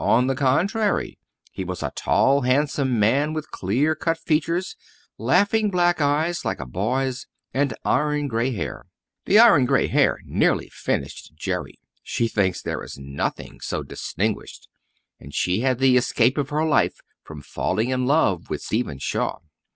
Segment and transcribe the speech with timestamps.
[0.00, 1.18] On the contrary,
[1.52, 4.76] he was a tall, handsome man with clear cut features,
[5.18, 8.86] laughing black eyes like a boy's, and iron grey hair.
[9.26, 14.68] That iron grey hair nearly finished Jerry; she thinks there is nothing so distinguished
[15.20, 19.40] and she had the escape of her life from falling in love with Stephen Shaw.